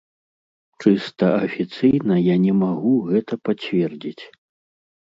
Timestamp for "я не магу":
2.33-2.95